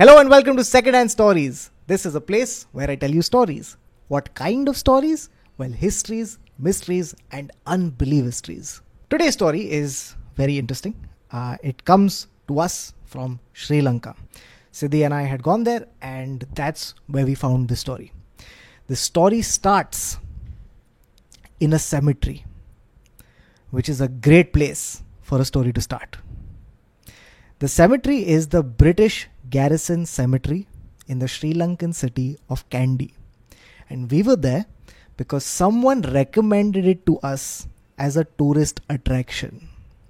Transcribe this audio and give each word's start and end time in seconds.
Hello 0.00 0.16
and 0.18 0.30
welcome 0.30 0.56
to 0.56 0.64
Secondhand 0.64 1.10
Stories. 1.10 1.70
This 1.86 2.06
is 2.06 2.14
a 2.14 2.22
place 2.22 2.66
where 2.72 2.88
I 2.90 2.96
tell 2.96 3.10
you 3.10 3.20
stories. 3.20 3.76
What 4.08 4.34
kind 4.34 4.66
of 4.66 4.78
stories? 4.78 5.28
Well, 5.58 5.70
histories, 5.70 6.38
mysteries, 6.58 7.14
and 7.32 7.52
unbelievable 7.66 8.28
histories. 8.28 8.80
Today's 9.10 9.34
story 9.34 9.70
is 9.70 10.16
very 10.36 10.56
interesting. 10.56 10.94
Uh, 11.30 11.58
it 11.62 11.84
comes 11.84 12.28
to 12.48 12.60
us 12.60 12.94
from 13.04 13.40
Sri 13.52 13.82
Lanka. 13.82 14.16
Siddhi 14.72 15.04
and 15.04 15.12
I 15.12 15.24
had 15.24 15.42
gone 15.42 15.64
there, 15.64 15.86
and 16.00 16.46
that's 16.54 16.94
where 17.08 17.26
we 17.26 17.34
found 17.34 17.68
this 17.68 17.80
story. 17.80 18.10
The 18.86 18.96
story 18.96 19.42
starts 19.42 20.18
in 21.60 21.74
a 21.74 21.78
cemetery, 21.78 22.46
which 23.68 23.90
is 23.90 24.00
a 24.00 24.08
great 24.08 24.54
place 24.54 25.02
for 25.20 25.42
a 25.42 25.44
story 25.44 25.74
to 25.74 25.80
start. 25.82 26.16
The 27.60 27.68
cemetery 27.68 28.26
is 28.26 28.48
the 28.48 28.62
British 28.62 29.28
Garrison 29.50 30.06
Cemetery 30.06 30.66
in 31.06 31.18
the 31.18 31.28
Sri 31.28 31.52
Lankan 31.52 31.94
city 31.94 32.38
of 32.48 32.66
Kandy. 32.70 33.12
And 33.90 34.10
we 34.10 34.22
were 34.22 34.36
there 34.36 34.64
because 35.18 35.44
someone 35.44 36.00
recommended 36.00 36.86
it 36.86 37.04
to 37.04 37.18
us 37.18 37.68
as 37.98 38.16
a 38.16 38.24
tourist 38.24 38.80
attraction. 38.88 39.68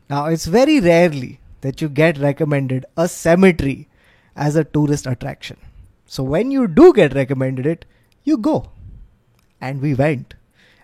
Now, 0.08 0.26
it's 0.26 0.46
very 0.46 0.78
rarely 0.78 1.40
that 1.62 1.80
you 1.80 1.88
get 1.88 2.18
recommended 2.18 2.86
a 2.96 3.08
cemetery 3.08 3.88
as 4.36 4.54
a 4.54 4.62
tourist 4.62 5.08
attraction. 5.08 5.56
So, 6.06 6.22
when 6.22 6.52
you 6.52 6.68
do 6.68 6.92
get 6.92 7.14
recommended 7.14 7.66
it, 7.66 7.84
you 8.22 8.36
go. 8.36 8.70
And 9.60 9.82
we 9.82 9.94
went. 9.94 10.34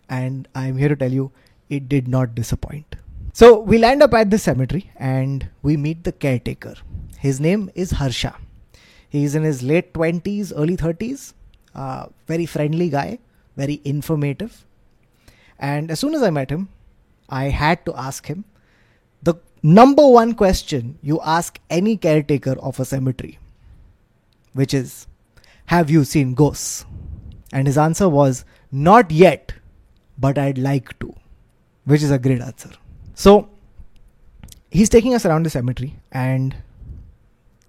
And 0.08 0.48
I'm 0.52 0.78
here 0.78 0.88
to 0.88 0.96
tell 0.96 1.12
you, 1.12 1.30
it 1.70 1.88
did 1.88 2.08
not 2.08 2.34
disappoint. 2.34 2.96
So, 3.38 3.60
we 3.60 3.76
land 3.76 4.02
up 4.02 4.14
at 4.14 4.30
the 4.30 4.38
cemetery 4.38 4.90
and 4.96 5.46
we 5.62 5.76
meet 5.76 6.04
the 6.04 6.12
caretaker. 6.12 6.74
His 7.18 7.38
name 7.38 7.70
is 7.74 7.90
Harsha. 7.90 8.34
He's 9.10 9.34
in 9.34 9.42
his 9.42 9.62
late 9.62 9.92
20s, 9.92 10.54
early 10.56 10.74
30s. 10.74 11.34
Uh, 11.74 12.06
very 12.26 12.46
friendly 12.46 12.88
guy, 12.88 13.18
very 13.54 13.82
informative. 13.84 14.64
And 15.58 15.90
as 15.90 16.00
soon 16.00 16.14
as 16.14 16.22
I 16.22 16.30
met 16.30 16.48
him, 16.48 16.70
I 17.28 17.50
had 17.50 17.84
to 17.84 17.94
ask 17.94 18.24
him 18.24 18.46
the 19.22 19.34
number 19.62 20.08
one 20.08 20.32
question 20.32 20.98
you 21.02 21.20
ask 21.22 21.60
any 21.68 21.98
caretaker 21.98 22.52
of 22.52 22.80
a 22.80 22.86
cemetery, 22.86 23.38
which 24.54 24.72
is, 24.72 25.06
Have 25.66 25.90
you 25.90 26.04
seen 26.04 26.32
ghosts? 26.32 26.86
And 27.52 27.66
his 27.66 27.76
answer 27.76 28.08
was, 28.08 28.46
Not 28.72 29.10
yet, 29.10 29.52
but 30.16 30.38
I'd 30.38 30.56
like 30.56 30.98
to, 31.00 31.14
which 31.84 32.02
is 32.02 32.10
a 32.10 32.18
great 32.18 32.40
answer. 32.40 32.70
So 33.18 33.48
he's 34.70 34.90
taking 34.90 35.14
us 35.14 35.24
around 35.24 35.44
the 35.44 35.50
cemetery, 35.50 35.94
and 36.12 36.54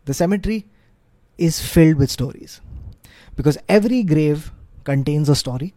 the 0.04 0.14
cemetery 0.14 0.66
is 1.38 1.66
filled 1.66 1.96
with 1.96 2.12
stories 2.12 2.60
because 3.38 3.58
every 3.70 4.04
grave 4.04 4.52
contains 4.84 5.30
a 5.30 5.36
story, 5.36 5.74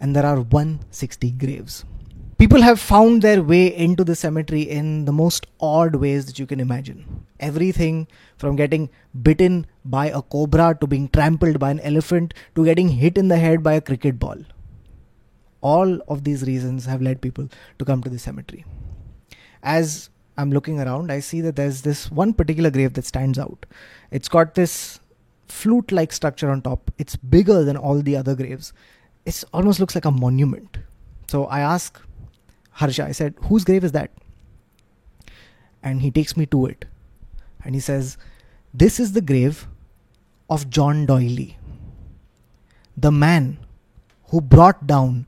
and 0.00 0.16
there 0.16 0.24
are 0.24 0.40
160 0.40 1.32
graves. 1.32 1.84
People 2.38 2.62
have 2.62 2.80
found 2.80 3.20
their 3.20 3.42
way 3.42 3.66
into 3.76 4.04
the 4.04 4.16
cemetery 4.16 4.62
in 4.62 5.04
the 5.04 5.12
most 5.12 5.46
odd 5.60 5.96
ways 5.96 6.24
that 6.24 6.38
you 6.38 6.46
can 6.46 6.58
imagine. 6.58 7.26
Everything 7.40 8.08
from 8.38 8.56
getting 8.56 8.88
bitten 9.22 9.66
by 9.84 10.06
a 10.06 10.22
cobra 10.22 10.74
to 10.80 10.86
being 10.86 11.10
trampled 11.10 11.58
by 11.58 11.70
an 11.70 11.80
elephant 11.80 12.32
to 12.54 12.64
getting 12.64 12.88
hit 12.88 13.18
in 13.18 13.28
the 13.28 13.36
head 13.36 13.62
by 13.62 13.74
a 13.74 13.82
cricket 13.82 14.18
ball. 14.18 14.38
All 15.60 16.00
of 16.08 16.24
these 16.24 16.44
reasons 16.44 16.86
have 16.86 17.02
led 17.02 17.20
people 17.20 17.50
to 17.78 17.84
come 17.84 18.02
to 18.02 18.08
the 18.08 18.18
cemetery. 18.18 18.64
As 19.62 20.10
I'm 20.36 20.50
looking 20.50 20.80
around, 20.80 21.12
I 21.12 21.20
see 21.20 21.40
that 21.42 21.56
there's 21.56 21.82
this 21.82 22.10
one 22.10 22.32
particular 22.32 22.70
grave 22.70 22.94
that 22.94 23.04
stands 23.04 23.38
out. 23.38 23.66
It's 24.10 24.28
got 24.28 24.54
this 24.54 25.00
flute 25.48 25.92
like 25.92 26.12
structure 26.12 26.48
on 26.50 26.62
top, 26.62 26.90
it's 26.98 27.16
bigger 27.16 27.64
than 27.64 27.76
all 27.76 28.00
the 28.00 28.16
other 28.16 28.34
graves. 28.34 28.72
It 29.26 29.44
almost 29.52 29.80
looks 29.80 29.94
like 29.94 30.04
a 30.04 30.10
monument. 30.10 30.78
So 31.28 31.44
I 31.46 31.60
ask 31.60 32.00
Harsha, 32.70 33.04
I 33.04 33.12
said, 33.12 33.34
whose 33.42 33.64
grave 33.64 33.84
is 33.84 33.92
that? 33.92 34.10
And 35.82 36.00
he 36.00 36.10
takes 36.10 36.36
me 36.36 36.46
to 36.46 36.66
it. 36.66 36.84
And 37.64 37.74
he 37.74 37.80
says, 37.80 38.16
This 38.72 38.98
is 38.98 39.12
the 39.12 39.20
grave 39.20 39.66
of 40.48 40.70
John 40.70 41.06
D'Oyly, 41.06 41.58
the 42.96 43.10
man 43.10 43.58
who 44.28 44.40
brought 44.40 44.86
down 44.86 45.26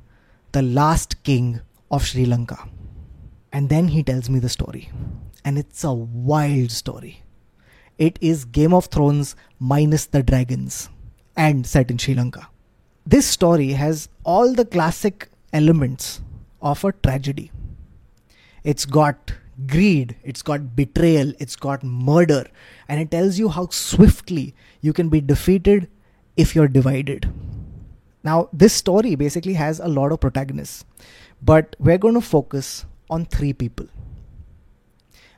the 0.52 0.62
last 0.62 1.22
king 1.22 1.60
of 1.90 2.06
Sri 2.06 2.24
Lanka. 2.24 2.68
And 3.52 3.68
then 3.68 3.88
he 3.88 4.02
tells 4.02 4.30
me 4.30 4.38
the 4.38 4.48
story. 4.48 4.90
And 5.44 5.58
it's 5.58 5.84
a 5.84 5.92
wild 5.92 6.70
story. 6.70 7.22
It 7.98 8.18
is 8.20 8.44
Game 8.44 8.72
of 8.72 8.86
Thrones 8.86 9.36
minus 9.58 10.06
the 10.06 10.22
dragons 10.22 10.88
and 11.36 11.66
set 11.66 11.90
in 11.90 11.98
Sri 11.98 12.14
Lanka. 12.14 12.48
This 13.06 13.26
story 13.26 13.72
has 13.72 14.08
all 14.24 14.52
the 14.52 14.64
classic 14.64 15.28
elements 15.52 16.22
of 16.60 16.84
a 16.84 16.92
tragedy. 16.92 17.50
It's 18.64 18.86
got 18.86 19.32
greed, 19.66 20.16
it's 20.22 20.42
got 20.42 20.74
betrayal, 20.74 21.32
it's 21.38 21.56
got 21.56 21.82
murder, 21.82 22.46
and 22.88 23.00
it 23.00 23.10
tells 23.10 23.38
you 23.38 23.48
how 23.48 23.68
swiftly 23.68 24.54
you 24.80 24.92
can 24.92 25.08
be 25.08 25.20
defeated 25.20 25.88
if 26.36 26.54
you're 26.54 26.68
divided. 26.68 27.30
Now, 28.24 28.48
this 28.52 28.72
story 28.72 29.16
basically 29.16 29.54
has 29.54 29.80
a 29.80 29.88
lot 29.88 30.12
of 30.12 30.20
protagonists, 30.20 30.84
but 31.42 31.74
we're 31.78 31.98
going 31.98 32.14
to 32.14 32.20
focus 32.20 32.86
on 33.12 33.26
three 33.36 33.52
people. 33.52 33.86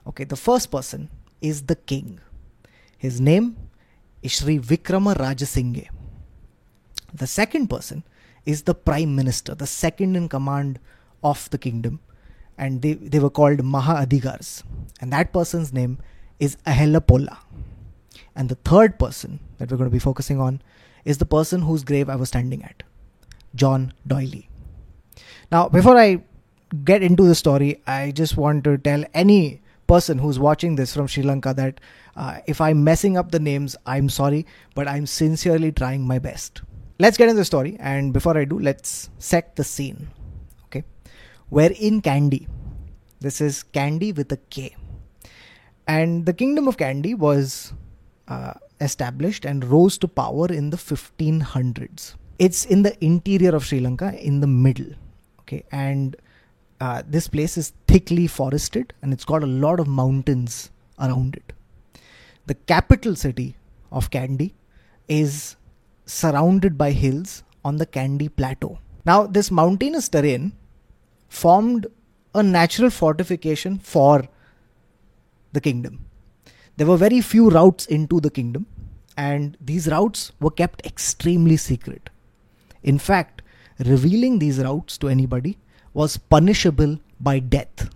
Okay, 0.06 0.24
the 0.24 0.36
first 0.36 0.70
person 0.70 1.10
is 1.40 1.62
the 1.62 1.76
king. 1.92 2.20
His 2.96 3.20
name 3.20 3.56
is 4.22 4.32
Sri 4.38 4.58
Vikrama 4.58 5.14
Rajasinghe. 5.16 5.88
The 7.12 7.26
second 7.26 7.68
person 7.68 8.04
is 8.46 8.62
the 8.62 8.74
prime 8.74 9.14
minister, 9.16 9.54
the 9.54 9.66
second 9.66 10.16
in 10.16 10.28
command 10.28 10.78
of 11.22 11.48
the 11.50 11.58
kingdom, 11.58 12.00
and 12.58 12.82
they, 12.82 12.94
they 12.94 13.18
were 13.18 13.30
called 13.30 13.64
Maha 13.64 14.06
Adigars. 14.06 14.62
And 15.00 15.12
that 15.12 15.32
person's 15.32 15.72
name 15.72 15.98
is 16.38 16.56
Ahelapola. 16.66 17.38
And 18.36 18.48
the 18.48 18.56
third 18.56 18.98
person 18.98 19.40
that 19.58 19.70
we're 19.70 19.76
going 19.76 19.90
to 19.90 19.98
be 19.98 19.98
focusing 20.10 20.40
on 20.40 20.60
is 21.04 21.18
the 21.18 21.26
person 21.26 21.62
whose 21.62 21.82
grave 21.82 22.08
I 22.08 22.16
was 22.16 22.28
standing 22.28 22.62
at, 22.62 22.82
John 23.54 23.92
D'Oyly. 24.06 24.48
Now, 25.50 25.68
before 25.68 25.96
I 25.96 26.22
get 26.82 27.02
into 27.02 27.24
the 27.24 27.34
story, 27.34 27.80
I 27.86 28.10
just 28.10 28.36
want 28.36 28.64
to 28.64 28.78
tell 28.78 29.04
any 29.14 29.62
person 29.86 30.18
who's 30.18 30.38
watching 30.38 30.76
this 30.76 30.94
from 30.94 31.06
Sri 31.06 31.22
Lanka 31.22 31.54
that 31.54 31.80
uh, 32.16 32.38
if 32.46 32.60
I'm 32.60 32.84
messing 32.84 33.16
up 33.16 33.30
the 33.30 33.38
names, 33.38 33.76
I'm 33.86 34.08
sorry, 34.08 34.46
but 34.74 34.88
I'm 34.88 35.06
sincerely 35.06 35.72
trying 35.72 36.06
my 36.06 36.18
best. 36.18 36.62
Let's 36.98 37.16
get 37.16 37.28
into 37.28 37.38
the 37.38 37.44
story, 37.44 37.76
and 37.80 38.12
before 38.12 38.36
I 38.38 38.44
do, 38.44 38.58
let's 38.58 39.10
set 39.18 39.56
the 39.56 39.64
scene. 39.64 40.08
Okay, 40.66 40.84
we're 41.50 41.72
in 41.78 42.00
Kandy. 42.00 42.46
This 43.20 43.40
is 43.40 43.64
Kandy 43.72 44.16
with 44.16 44.30
a 44.32 44.36
K, 44.36 44.76
and 45.86 46.24
the 46.24 46.32
kingdom 46.32 46.68
of 46.68 46.76
Kandy 46.76 47.16
was 47.16 47.72
uh, 48.28 48.54
established 48.80 49.44
and 49.44 49.64
rose 49.64 49.98
to 49.98 50.08
power 50.08 50.46
in 50.46 50.70
the 50.70 50.76
1500s. 50.76 52.14
It's 52.38 52.64
in 52.64 52.82
the 52.82 53.04
interior 53.04 53.54
of 53.54 53.64
Sri 53.64 53.80
Lanka, 53.80 54.16
in 54.18 54.40
the 54.40 54.46
middle. 54.46 54.94
Okay, 55.40 55.64
and 55.72 56.16
uh, 56.80 57.02
this 57.06 57.28
place 57.28 57.56
is 57.56 57.72
thickly 57.86 58.26
forested 58.26 58.92
and 59.02 59.12
it's 59.12 59.24
got 59.24 59.42
a 59.42 59.46
lot 59.46 59.80
of 59.80 59.86
mountains 59.86 60.70
around 60.98 61.36
it. 61.36 61.52
The 62.46 62.54
capital 62.54 63.16
city 63.16 63.56
of 63.90 64.10
Kandy 64.10 64.52
is 65.08 65.56
surrounded 66.06 66.76
by 66.76 66.90
hills 66.92 67.42
on 67.64 67.76
the 67.76 67.86
Kandy 67.86 68.28
Plateau. 68.34 68.78
Now, 69.06 69.26
this 69.26 69.50
mountainous 69.50 70.08
terrain 70.08 70.52
formed 71.28 71.86
a 72.34 72.42
natural 72.42 72.90
fortification 72.90 73.78
for 73.78 74.28
the 75.52 75.60
kingdom. 75.60 76.04
There 76.76 76.86
were 76.86 76.96
very 76.96 77.20
few 77.20 77.50
routes 77.50 77.86
into 77.86 78.20
the 78.20 78.30
kingdom, 78.30 78.66
and 79.16 79.56
these 79.60 79.86
routes 79.88 80.32
were 80.40 80.50
kept 80.50 80.84
extremely 80.84 81.56
secret. 81.56 82.10
In 82.82 82.98
fact, 82.98 83.42
revealing 83.78 84.38
these 84.38 84.58
routes 84.58 84.98
to 84.98 85.08
anybody 85.08 85.58
was 85.94 86.16
punishable 86.16 86.98
by 87.20 87.38
death. 87.38 87.88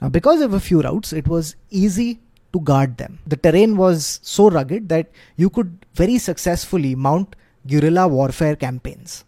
Now, 0.00 0.08
because 0.08 0.40
of 0.40 0.52
a 0.52 0.60
few 0.60 0.82
routes, 0.82 1.12
it 1.12 1.28
was 1.28 1.54
easy 1.70 2.18
to 2.52 2.60
guard 2.60 2.96
them. 2.96 3.20
The 3.26 3.36
terrain 3.36 3.76
was 3.76 4.18
so 4.22 4.50
rugged 4.50 4.88
that 4.88 5.10
you 5.36 5.48
could 5.48 5.86
very 5.94 6.18
successfully 6.18 6.94
mount 6.94 7.36
guerrilla 7.66 8.08
warfare 8.08 8.56
campaigns. 8.56 9.24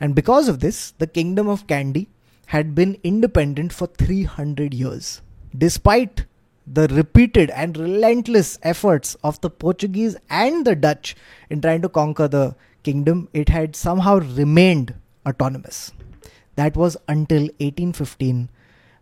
And 0.00 0.14
because 0.14 0.48
of 0.48 0.60
this, 0.60 0.92
the 0.98 1.06
kingdom 1.06 1.48
of 1.48 1.66
Kandy 1.66 2.08
had 2.46 2.74
been 2.74 2.98
independent 3.04 3.72
for 3.72 3.86
300 3.86 4.74
years. 4.74 5.22
Despite 5.56 6.26
the 6.66 6.88
repeated 6.88 7.50
and 7.50 7.76
relentless 7.76 8.58
efforts 8.62 9.16
of 9.24 9.40
the 9.40 9.50
Portuguese 9.50 10.16
and 10.28 10.64
the 10.64 10.76
Dutch 10.76 11.16
in 11.48 11.60
trying 11.60 11.82
to 11.82 11.88
conquer 11.88 12.28
the 12.28 12.54
kingdom, 12.82 13.28
it 13.32 13.48
had 13.48 13.74
somehow 13.74 14.18
remained 14.18 14.94
autonomous. 15.26 15.92
That 16.60 16.76
was 16.76 16.98
until 17.08 17.44
1815 17.64 18.50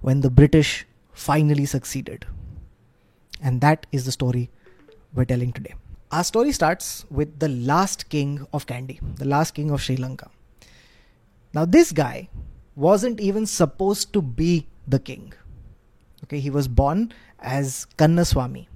when 0.01 0.21
the 0.21 0.31
British 0.31 0.87
finally 1.13 1.67
succeeded. 1.67 2.25
And 3.43 3.61
that 3.63 3.87
is 3.91 4.05
the 4.05 4.13
story 4.13 4.49
we're 5.13 5.25
telling 5.25 5.53
today. 5.53 5.75
our 6.11 6.25
story 6.25 6.53
starts 6.53 7.05
with 7.11 7.39
the 7.41 7.49
last 7.49 8.09
king 8.09 8.47
of 8.53 8.67
Kandy, 8.67 9.01
the 9.17 9.27
last 9.27 9.55
king 9.57 9.73
of 9.73 9.83
Sri 9.83 9.97
Lanka. 9.97 10.31
Now, 11.53 11.65
this 11.65 11.93
guy 11.93 12.29
wasn't 12.77 13.21
even 13.21 13.45
supposed 13.47 14.13
to 14.13 14.23
be 14.23 14.69
the 14.87 15.01
king. 15.01 15.33
Okay, 16.25 16.41
he 16.41 16.51
was 16.51 16.69
born 16.69 17.13
as 17.41 17.87
Kannaswamy. 17.97 18.67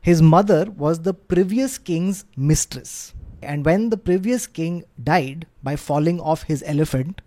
His 0.00 0.22
mother 0.22 0.70
was 0.70 1.00
the 1.00 1.14
previous 1.14 1.78
king's 1.78 2.24
mistress. 2.36 3.14
And 3.42 3.64
when 3.64 3.90
the 3.90 3.96
previous 3.96 4.46
king 4.46 4.84
died 5.02 5.46
by 5.62 5.76
falling 5.76 6.20
off 6.20 6.44
his 6.44 6.62
elephant, 6.66 7.22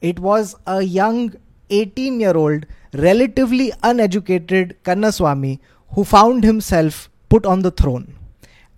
it 0.00 0.18
was 0.18 0.54
a 0.66 0.82
young 0.82 1.34
18 1.70 2.20
year 2.20 2.36
old, 2.36 2.66
relatively 2.92 3.72
uneducated 3.82 4.76
Kannaswamy 4.84 5.58
who 5.90 6.04
found 6.04 6.44
himself 6.44 7.10
put 7.28 7.46
on 7.46 7.62
the 7.62 7.70
throne. 7.70 8.14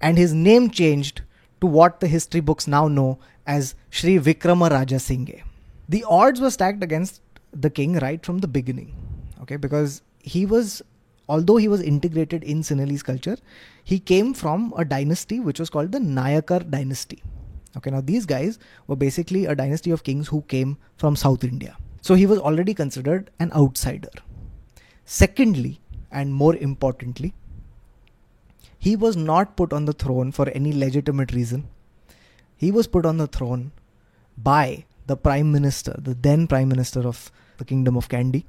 And 0.01 0.17
his 0.17 0.33
name 0.33 0.71
changed 0.71 1.23
to 1.61 1.67
what 1.67 2.01
the 2.01 2.07
history 2.07 2.41
books 2.41 2.67
now 2.67 2.89
know 2.89 3.19
as 3.47 3.75
Sri 3.91 4.19
Vikrama 4.19 4.71
Raja 4.71 4.99
Singhe. 4.99 5.43
The 5.89 6.05
odds 6.05 6.41
were 6.41 6.51
stacked 6.51 6.83
against 6.83 7.21
the 7.53 7.71
king 7.71 7.95
right 7.99 8.25
from 8.25 8.39
the 8.39 8.49
beginning. 8.49 8.95
Okay, 9.43 9.57
because 9.57 10.03
he 10.23 10.47
was 10.47 10.83
although 11.29 11.57
he 11.57 11.69
was 11.69 11.83
integrated 11.83 12.43
in 12.43 12.63
Sinhalese 12.63 13.05
culture, 13.05 13.37
he 13.85 13.99
came 13.99 14.33
from 14.35 14.73
a 14.77 14.85
dynasty 14.85 15.41
which 15.41 15.61
was 15.61 15.71
called 15.71 15.93
the 15.93 15.99
Nayakar 15.99 16.71
dynasty. 16.71 17.23
Okay, 17.77 17.91
now 17.91 18.01
these 18.01 18.27
guys 18.27 18.59
were 18.87 18.97
basically 18.97 19.45
a 19.47 19.55
dynasty 19.55 19.91
of 19.91 20.05
kings 20.05 20.29
who 20.29 20.43
came 20.43 20.79
from 20.97 21.17
South 21.17 21.45
India. 21.45 21.77
So 22.01 22.15
he 22.15 22.27
was 22.27 22.39
already 22.39 22.75
considered 22.75 23.31
an 23.39 23.53
outsider. 23.53 24.11
Secondly, 25.05 25.81
and 26.11 26.35
more 26.35 26.57
importantly, 26.57 27.35
he 28.79 28.97
was 28.97 29.17
not 29.17 29.57
put 29.57 29.73
on 29.73 29.85
the 29.85 29.93
throne 29.93 30.33
for 30.33 30.49
any 30.51 30.73
legitimate 30.73 31.33
reason. 31.33 31.69
He 32.57 32.71
was 32.71 32.87
put 32.87 33.05
on 33.05 33.19
the 33.19 33.27
throne 33.27 33.73
by 34.37 34.85
the 35.07 35.17
prime 35.17 35.51
minister, 35.53 35.95
the 35.99 36.15
then 36.15 36.47
prime 36.47 36.69
minister 36.69 37.07
of 37.07 37.31
the 37.59 37.65
kingdom 37.65 37.97
of 37.97 38.09
Kandy, 38.09 38.45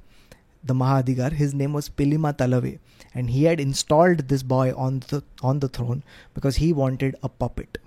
the 0.62 0.74
Maha 0.74 1.02
Adigar, 1.02 1.32
his 1.32 1.54
name 1.54 1.72
was 1.72 1.88
Pilima 1.88 2.36
Talave, 2.36 2.78
and 3.14 3.30
he 3.30 3.44
had 3.44 3.58
installed 3.58 4.28
this 4.28 4.42
boy 4.42 4.72
on 4.76 5.00
the 5.08 5.22
on 5.42 5.60
the 5.60 5.68
throne 5.68 6.02
because 6.34 6.56
he 6.56 6.72
wanted 6.72 7.16
a 7.22 7.28
puppet, 7.28 7.78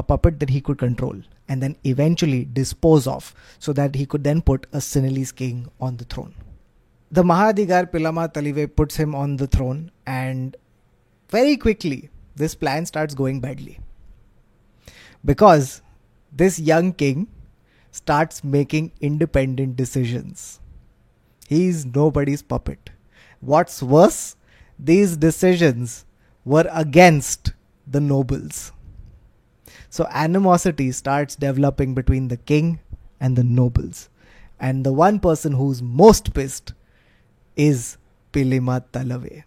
a 0.00 0.02
puppet 0.10 0.38
that 0.40 0.50
he 0.50 0.60
could 0.60 0.78
control 0.82 1.16
and 1.48 1.62
then 1.62 1.76
eventually 1.84 2.44
dispose 2.60 3.06
of, 3.06 3.34
so 3.58 3.72
that 3.72 3.94
he 3.94 4.06
could 4.06 4.24
then 4.24 4.40
put 4.40 4.66
a 4.72 4.78
Sinhalese 4.78 5.34
king 5.34 5.68
on 5.80 5.96
the 5.96 6.04
throne. 6.04 6.34
The 7.10 7.24
Mahadigar 7.24 7.90
Pilima 7.90 8.32
Talave 8.32 8.76
puts 8.76 8.96
him 8.96 9.14
on 9.14 9.36
the 9.36 9.46
throne, 9.46 9.90
and 10.06 10.56
very 11.28 11.56
quickly 11.56 12.10
this 12.36 12.54
plan 12.54 12.86
starts 12.86 13.14
going 13.14 13.40
badly 13.40 13.80
because 15.24 15.82
this 16.32 16.58
young 16.58 16.92
king 16.92 17.26
starts 17.90 18.44
making 18.44 18.92
independent 19.00 19.76
decisions 19.76 20.60
He's 21.50 21.84
nobody's 21.84 22.42
puppet. 22.42 22.90
What's 23.40 23.82
worse, 23.82 24.36
these 24.78 25.16
decisions 25.16 26.04
were 26.44 26.68
against 26.70 27.54
the 27.88 28.00
nobles. 28.00 28.70
So 29.90 30.06
animosity 30.10 30.92
starts 30.92 31.36
developing 31.36 31.94
between 31.94 32.28
the 32.28 32.36
king 32.36 32.80
and 33.20 33.36
the 33.36 33.44
nobles. 33.44 34.08
And 34.58 34.84
the 34.84 34.92
one 34.92 35.20
person 35.20 35.52
who's 35.52 35.82
most 35.82 36.32
pissed 36.32 36.72
is 37.56 37.98
Pilima 38.32 38.84
Talave. 38.92 39.44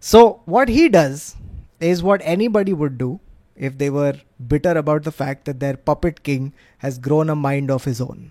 So 0.00 0.40
what 0.44 0.68
he 0.68 0.88
does 0.88 1.36
is 1.80 2.02
what 2.02 2.20
anybody 2.24 2.72
would 2.72 2.98
do 2.98 3.20
if 3.56 3.78
they 3.78 3.90
were 3.90 4.14
bitter 4.48 4.76
about 4.76 5.04
the 5.04 5.12
fact 5.12 5.44
that 5.44 5.60
their 5.60 5.76
puppet 5.76 6.22
king 6.22 6.52
has 6.78 6.98
grown 6.98 7.30
a 7.30 7.36
mind 7.36 7.70
of 7.70 7.84
his 7.84 8.00
own 8.00 8.30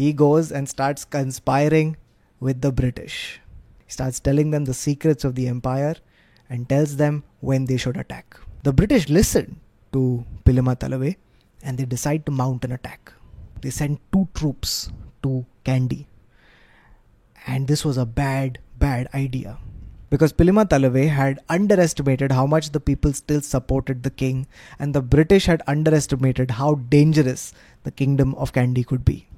he 0.00 0.14
goes 0.14 0.50
and 0.50 0.66
starts 0.66 1.04
conspiring 1.04 1.94
with 2.40 2.62
the 2.62 2.72
British. 2.72 3.38
He 3.84 3.92
starts 3.92 4.18
telling 4.18 4.50
them 4.50 4.64
the 4.64 4.72
secrets 4.72 5.24
of 5.24 5.34
the 5.34 5.46
empire 5.46 5.96
and 6.48 6.66
tells 6.66 6.96
them 6.96 7.22
when 7.40 7.66
they 7.66 7.76
should 7.76 7.98
attack. 7.98 8.38
The 8.62 8.72
British 8.72 9.10
listen 9.10 9.60
to 9.92 10.24
Pilimatalave 10.44 11.16
and 11.62 11.78
they 11.78 11.84
decide 11.84 12.26
to 12.26 12.32
mount 12.32 12.64
an 12.64 12.72
attack. 12.72 13.12
They 13.60 13.70
send 13.70 13.98
two 14.12 14.28
troops 14.34 14.90
to 15.22 15.44
Kandy. 15.64 16.06
And 17.46 17.68
this 17.68 17.84
was 17.84 17.96
a 17.96 18.06
bad, 18.06 18.58
bad 18.78 19.08
idea. 19.14 19.58
Because 20.08 20.32
Pilimatalave 20.32 21.08
had 21.08 21.38
underestimated 21.48 22.32
how 22.32 22.46
much 22.46 22.70
the 22.70 22.80
people 22.80 23.12
still 23.12 23.40
supported 23.40 24.02
the 24.02 24.10
king, 24.10 24.46
and 24.78 24.92
the 24.92 25.02
British 25.02 25.46
had 25.46 25.62
underestimated 25.68 26.52
how 26.52 26.74
dangerous 26.74 27.52
the 27.84 27.90
kingdom 27.92 28.34
of 28.34 28.52
Kandy 28.52 28.84
could 28.84 29.04
be. 29.04 29.28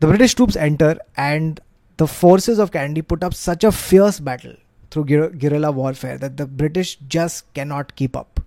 The 0.00 0.08
British 0.08 0.34
troops 0.34 0.56
enter, 0.56 0.98
and 1.16 1.60
the 1.96 2.08
forces 2.08 2.58
of 2.58 2.72
Kandy 2.72 3.06
put 3.06 3.22
up 3.22 3.34
such 3.34 3.62
a 3.62 3.70
fierce 3.70 4.18
battle 4.18 4.56
through 4.90 5.04
guerrilla 5.04 5.70
warfare 5.70 6.18
that 6.18 6.36
the 6.36 6.46
British 6.46 6.96
just 7.08 7.52
cannot 7.54 7.94
keep 7.94 8.16
up. 8.16 8.40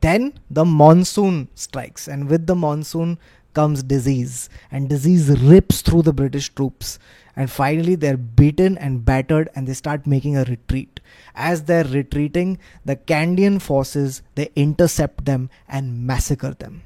Then 0.00 0.34
the 0.50 0.64
monsoon 0.64 1.48
strikes, 1.54 2.08
and 2.08 2.28
with 2.28 2.46
the 2.46 2.54
monsoon 2.54 3.18
comes 3.52 3.82
disease, 3.82 4.48
and 4.70 4.88
disease 4.88 5.28
rips 5.40 5.82
through 5.82 6.02
the 6.02 6.12
British 6.12 6.48
troops. 6.54 6.98
And 7.36 7.50
finally, 7.50 7.94
they're 7.94 8.16
beaten 8.16 8.78
and 8.78 9.04
battered, 9.04 9.48
and 9.54 9.66
they 9.66 9.74
start 9.74 10.06
making 10.06 10.36
a 10.36 10.44
retreat. 10.44 11.00
As 11.34 11.64
they're 11.64 11.84
retreating, 11.84 12.58
the 12.84 12.96
Kandyan 12.96 13.60
forces 13.60 14.22
they 14.34 14.50
intercept 14.56 15.24
them 15.24 15.50
and 15.68 16.06
massacre 16.06 16.54
them. 16.54 16.82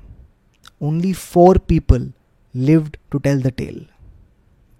Only 0.80 1.12
four 1.12 1.54
people 1.54 2.12
lived 2.52 2.98
to 3.10 3.20
tell 3.20 3.38
the 3.38 3.50
tale. 3.50 3.84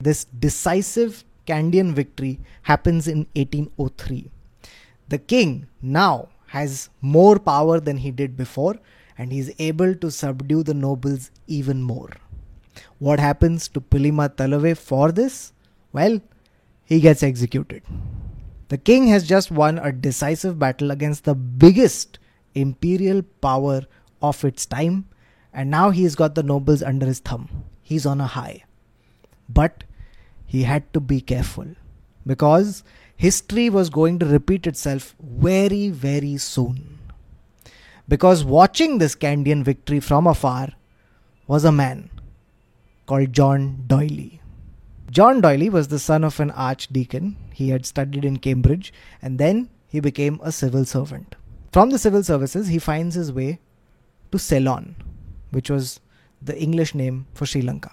This 0.00 0.25
decisive 0.25 1.25
Kandyan 1.46 1.92
victory 1.92 2.40
happens 2.62 3.06
in 3.06 3.26
1803. 3.34 4.31
The 5.08 5.19
king 5.19 5.66
now 5.82 6.28
has 6.54 6.88
more 7.00 7.38
power 7.38 7.80
than 7.80 7.96
he 7.96 8.10
did 8.10 8.36
before 8.36 8.76
and 9.18 9.32
he 9.32 9.38
is 9.40 9.52
able 9.58 9.94
to 9.96 10.10
subdue 10.10 10.62
the 10.62 10.74
nobles 10.74 11.30
even 11.46 11.82
more. 11.82 12.10
What 12.98 13.18
happens 13.20 13.66
to 13.68 13.80
Pilima 13.80 14.28
Talave 14.36 14.78
for 14.78 15.10
this? 15.10 15.52
Well, 15.92 16.20
he 16.84 17.00
gets 17.00 17.22
executed. 17.24 17.82
The 18.68 18.78
king 18.78 19.08
has 19.08 19.26
just 19.26 19.50
won 19.50 19.78
a 19.78 19.90
decisive 19.90 20.58
battle 20.58 20.92
against 20.92 21.24
the 21.24 21.34
biggest 21.34 22.20
imperial 22.54 23.22
power 23.40 23.82
of 24.22 24.44
its 24.44 24.64
time 24.64 25.06
and 25.52 25.70
now 25.70 25.90
he's 25.90 26.14
got 26.14 26.36
the 26.36 26.43
nobles 26.43 26.82
under 26.82 27.06
his 27.06 27.19
thumb. 27.19 27.48
He's 27.82 28.06
on 28.06 28.20
a 28.20 28.26
high. 28.29 28.64
But 29.48 29.84
he 30.46 30.62
had 30.62 30.93
to 30.93 31.00
be 31.00 31.20
careful 31.20 31.67
because 32.26 32.84
history 33.16 33.70
was 33.70 33.90
going 33.90 34.18
to 34.18 34.26
repeat 34.26 34.66
itself 34.66 35.14
very, 35.20 35.88
very 35.90 36.36
soon. 36.36 36.98
Because 38.08 38.44
watching 38.44 38.98
this 38.98 39.14
Kandyan 39.14 39.64
victory 39.64 40.00
from 40.00 40.26
afar 40.26 40.68
was 41.46 41.64
a 41.64 41.72
man 41.72 42.10
called 43.06 43.32
John 43.32 43.84
D'Oyly. 43.86 44.40
John 45.10 45.40
D'Oyly 45.40 45.70
was 45.70 45.88
the 45.88 45.98
son 45.98 46.24
of 46.24 46.40
an 46.40 46.50
archdeacon. 46.50 47.36
He 47.52 47.70
had 47.70 47.86
studied 47.86 48.24
in 48.24 48.38
Cambridge 48.38 48.92
and 49.22 49.38
then 49.38 49.70
he 49.88 50.00
became 50.00 50.40
a 50.42 50.52
civil 50.52 50.84
servant. 50.84 51.36
From 51.72 51.90
the 51.90 51.98
civil 51.98 52.22
services, 52.22 52.68
he 52.68 52.78
finds 52.78 53.14
his 53.14 53.32
way 53.32 53.60
to 54.32 54.38
Ceylon, 54.38 54.96
which 55.50 55.70
was 55.70 56.00
the 56.42 56.60
English 56.60 56.94
name 56.94 57.26
for 57.34 57.46
Sri 57.46 57.62
Lanka. 57.62 57.92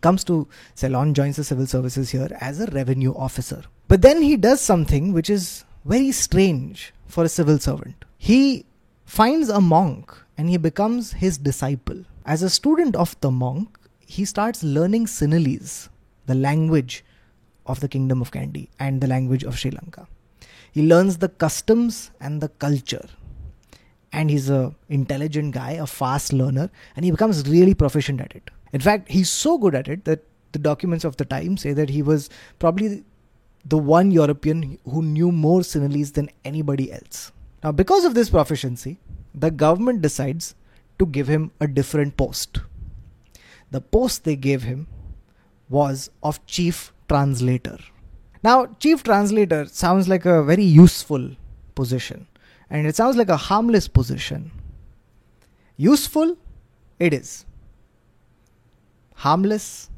Comes 0.00 0.22
to 0.24 0.46
Ceylon, 0.74 1.14
joins 1.14 1.36
the 1.36 1.44
civil 1.44 1.66
services 1.66 2.10
here 2.10 2.28
as 2.40 2.60
a 2.60 2.66
revenue 2.66 3.14
officer. 3.14 3.62
But 3.88 4.02
then 4.02 4.22
he 4.22 4.36
does 4.36 4.60
something 4.60 5.12
which 5.12 5.30
is 5.30 5.64
very 5.84 6.12
strange 6.12 6.92
for 7.06 7.24
a 7.24 7.28
civil 7.28 7.58
servant. 7.58 8.04
He 8.18 8.66
finds 9.06 9.48
a 9.48 9.60
monk 9.60 10.14
and 10.36 10.50
he 10.50 10.58
becomes 10.58 11.12
his 11.12 11.38
disciple. 11.38 12.04
As 12.26 12.42
a 12.42 12.50
student 12.50 12.96
of 12.96 13.18
the 13.20 13.30
monk, 13.30 13.78
he 14.00 14.24
starts 14.24 14.62
learning 14.62 15.06
Sinhalese, 15.06 15.88
the 16.26 16.34
language 16.34 17.04
of 17.64 17.80
the 17.80 17.88
kingdom 17.88 18.20
of 18.20 18.30
Kandy 18.30 18.68
and 18.78 19.00
the 19.00 19.06
language 19.06 19.44
of 19.44 19.58
Sri 19.58 19.70
Lanka. 19.70 20.06
He 20.72 20.82
learns 20.86 21.18
the 21.18 21.28
customs 21.28 22.10
and 22.20 22.40
the 22.40 22.48
culture 22.48 23.08
and 24.12 24.30
he's 24.30 24.48
a 24.48 24.74
intelligent 24.88 25.54
guy 25.54 25.72
a 25.72 25.86
fast 25.86 26.32
learner 26.32 26.70
and 26.96 27.04
he 27.04 27.10
becomes 27.10 27.46
really 27.48 27.74
proficient 27.74 28.20
at 28.20 28.34
it 28.34 28.50
in 28.72 28.80
fact 28.80 29.10
he's 29.10 29.30
so 29.30 29.58
good 29.58 29.74
at 29.74 29.88
it 29.88 30.04
that 30.04 30.24
the 30.52 30.58
documents 30.58 31.04
of 31.04 31.16
the 31.16 31.24
time 31.24 31.56
say 31.56 31.72
that 31.72 31.90
he 31.90 32.02
was 32.02 32.28
probably 32.58 33.04
the 33.64 33.78
one 33.78 34.10
european 34.10 34.78
who 34.84 35.02
knew 35.02 35.32
more 35.32 35.60
sinhalese 35.60 36.12
than 36.14 36.30
anybody 36.44 36.92
else 36.92 37.32
now 37.64 37.72
because 37.72 38.04
of 38.04 38.14
this 38.14 38.30
proficiency 38.30 38.98
the 39.34 39.50
government 39.50 40.00
decides 40.02 40.54
to 40.98 41.06
give 41.06 41.28
him 41.28 41.50
a 41.60 41.66
different 41.66 42.16
post 42.16 42.60
the 43.70 43.80
post 43.80 44.24
they 44.24 44.36
gave 44.36 44.62
him 44.62 44.86
was 45.68 46.10
of 46.22 46.44
chief 46.46 46.92
translator 47.08 47.78
now 48.42 48.56
chief 48.78 49.02
translator 49.02 49.64
sounds 49.66 50.08
like 50.08 50.24
a 50.24 50.42
very 50.42 50.64
useful 50.64 51.30
position 51.74 52.26
and 52.70 52.86
it 52.86 52.96
sounds 52.96 53.16
like 53.16 53.28
a 53.28 53.36
harmless 53.36 53.88
position. 53.88 54.50
Useful? 55.76 56.36
It 56.98 57.14
is. 57.14 57.44
Harmless? 59.22 59.90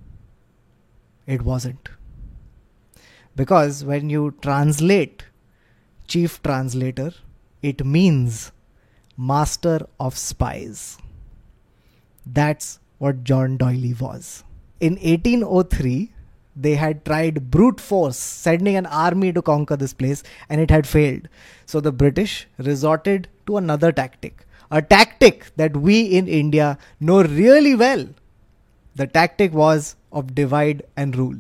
It 1.27 1.43
wasn't. 1.43 1.91
Because 3.37 3.85
when 3.85 4.09
you 4.09 4.35
translate 4.41 5.25
chief 6.07 6.43
translator, 6.43 7.13
it 7.61 7.85
means 7.85 8.51
master 9.19 9.87
of 9.99 10.17
spies. 10.17 10.97
That's 12.25 12.79
what 12.97 13.23
John 13.23 13.59
D'Oyly 13.59 13.93
was. 13.93 14.43
In 14.81 14.95
1803, 14.95 16.13
they 16.57 16.77
had 16.77 17.05
tried 17.05 17.51
brute 17.51 17.79
force 17.79 18.17
sending 18.17 18.77
an 18.77 18.87
army 18.87 19.35
to 19.35 19.43
conquer 19.43 19.77
this 19.77 19.93
place 19.93 20.23
and 20.49 20.63
it 20.63 20.71
had 20.71 20.87
failed. 20.87 21.29
So 21.67 21.81
the 21.81 21.93
British 21.93 22.49
resorted 22.57 23.29
to 23.47 23.59
another 23.59 23.93
tactic, 23.93 24.47
a 24.71 24.81
tactic 24.81 25.55
that 25.57 25.77
we 25.77 26.01
in 26.05 26.27
India 26.27 26.79
know 27.01 27.23
really 27.23 27.75
well. 27.75 28.09
The 28.97 29.07
tactic 29.07 29.53
was 29.53 29.97
of 30.13 30.35
divide 30.35 30.83
and 30.97 31.17
rule. 31.17 31.39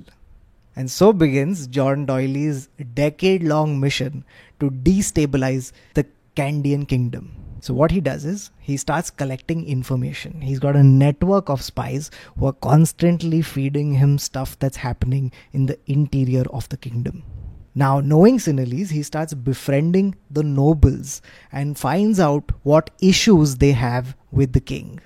And 0.76 0.90
so 0.90 1.12
begins 1.12 1.66
John 1.66 2.06
D'Oyly's 2.06 2.68
decade 2.94 3.42
long 3.42 3.80
mission 3.80 4.24
to 4.60 4.70
destabilize 4.70 5.72
the 5.94 6.06
Kandyan 6.36 6.86
kingdom. 6.86 7.36
So, 7.62 7.74
what 7.74 7.90
he 7.90 8.00
does 8.00 8.24
is 8.24 8.50
he 8.58 8.78
starts 8.78 9.10
collecting 9.10 9.66
information. 9.66 10.40
He's 10.40 10.58
got 10.58 10.76
a 10.76 10.82
network 10.82 11.50
of 11.50 11.60
spies 11.60 12.10
who 12.38 12.46
are 12.46 12.54
constantly 12.54 13.42
feeding 13.42 13.92
him 13.94 14.16
stuff 14.16 14.58
that's 14.58 14.78
happening 14.78 15.30
in 15.52 15.66
the 15.66 15.78
interior 15.86 16.44
of 16.52 16.68
the 16.70 16.78
kingdom. 16.78 17.22
Now, 17.74 18.00
knowing 18.00 18.38
Sinhalese, 18.38 18.90
he 18.90 19.02
starts 19.02 19.34
befriending 19.34 20.14
the 20.30 20.42
nobles 20.42 21.20
and 21.52 21.78
finds 21.78 22.18
out 22.18 22.50
what 22.62 22.90
issues 23.00 23.56
they 23.56 23.72
have 23.72 24.16
with 24.32 24.54
the 24.54 24.60
king. 24.60 25.00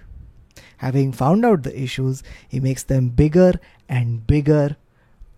Having 0.79 1.13
found 1.13 1.45
out 1.45 1.63
the 1.63 1.81
issues, 1.81 2.23
he 2.49 2.61
makes 2.61 2.83
them 2.83 3.09
bigger 3.09 3.55
and 3.89 4.27
bigger 4.27 4.77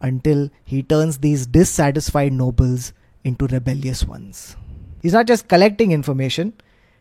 until 0.00 0.50
he 0.64 0.82
turns 0.82 1.18
these 1.18 1.46
dissatisfied 1.46 2.32
nobles 2.32 2.92
into 3.24 3.46
rebellious 3.46 4.04
ones. 4.04 4.56
He's 5.02 5.12
not 5.12 5.26
just 5.26 5.48
collecting 5.48 5.92
information, 5.92 6.52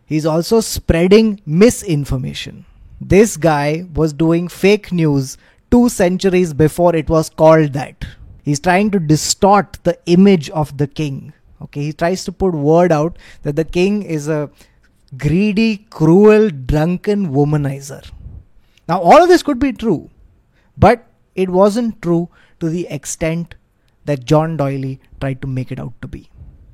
he's 0.06 0.26
also 0.26 0.60
spreading 0.60 1.42
misinformation. 1.46 2.66
This 3.02 3.38
guy 3.38 3.86
was 3.94 4.14
doing 4.14 4.48
fake 4.48 4.92
news 4.92 5.38
two 5.72 5.90
centuries 5.90 6.54
before 6.54 6.96
it 6.96 7.10
was 7.10 7.30
called 7.30 7.74
that. 7.74 8.06
He's 8.44 8.60
trying 8.60 8.92
to 8.92 9.00
distort 9.00 9.80
the 9.84 9.98
image 10.06 10.50
of 10.52 10.78
the 10.78 10.88
king. 10.88 11.34
Okay, 11.62 11.86
he 11.86 11.94
tries 11.94 12.24
to 12.26 12.32
put 12.32 12.54
word 12.54 12.92
out 12.92 13.18
that 13.42 13.56
the 13.56 13.64
king 13.64 14.04
is 14.04 14.28
a 14.28 14.50
greedy, 15.18 15.86
cruel, 15.90 16.50
drunken 16.50 17.32
womanizer. 17.32 18.10
Now, 18.88 19.02
all 19.02 19.24
of 19.24 19.30
this 19.30 19.44
could 19.44 19.60
be 19.60 19.74
true, 19.74 20.10
but 20.78 21.08
it 21.34 21.50
wasn't 21.50 22.02
true 22.02 22.30
to 22.60 22.70
the 22.70 22.88
extent 22.88 23.56
that 24.06 24.26
John 24.26 24.58
D'Oyly 24.58 25.00
tried 25.20 25.42
to 25.42 25.48
make 25.48 25.72
it 25.72 25.80
out 25.80 25.94
to 26.02 26.08
be. 26.08 26.30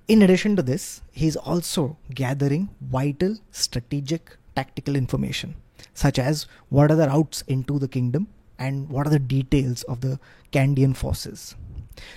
In 0.08 0.22
addition 0.22 0.56
to 0.58 0.62
this, 0.62 1.02
he's 1.12 1.38
also 1.38 1.98
gathering 2.14 2.70
vital, 2.82 3.38
strategic, 3.52 4.38
tactical 4.56 4.96
information, 4.98 5.56
such 5.94 6.20
as 6.20 6.48
what 6.68 6.92
are 6.92 6.96
the 6.96 7.08
routes 7.08 7.44
into 7.48 7.80
the 7.80 7.88
kingdom 7.88 8.28
and 8.60 8.90
what 8.90 9.08
are 9.08 9.12
the 9.12 9.20
details 9.20 9.84
of 9.84 10.02
the 10.02 10.20
Kandyan 10.52 10.96
forces. 10.96 11.56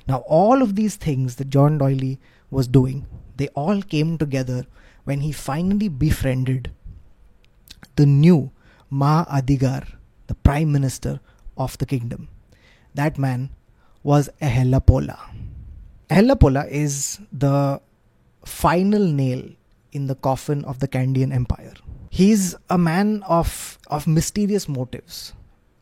Now, 0.08 0.18
all 0.26 0.60
of 0.60 0.74
these 0.74 0.96
things 0.96 1.36
that 1.36 1.50
John 1.50 1.78
D'Oyly 1.78 2.18
was 2.50 2.66
doing, 2.66 3.06
they 3.36 3.48
all 3.48 3.80
came 3.80 4.18
together 4.18 4.66
when 5.04 5.20
he 5.20 5.30
finally 5.30 5.88
befriended 5.88 6.72
the 7.96 8.06
new 8.06 8.50
Maha 8.94 9.40
Adigar, 9.40 9.84
the 10.28 10.36
prime 10.36 10.70
minister 10.70 11.18
of 11.56 11.76
the 11.78 11.86
kingdom. 11.86 12.28
That 12.94 13.18
man 13.18 13.50
was 14.04 14.28
Ahelapola. 14.40 15.18
Ahelapola 16.08 16.66
is 16.70 17.18
the 17.32 17.80
final 18.44 19.04
nail 19.04 19.42
in 19.90 20.06
the 20.06 20.14
coffin 20.14 20.64
of 20.64 20.78
the 20.78 20.86
Kandyan 20.86 21.34
Empire. 21.34 21.74
He's 22.08 22.54
a 22.70 22.78
man 22.78 23.24
of, 23.26 23.78
of 23.88 24.06
mysterious 24.06 24.68
motives 24.68 25.32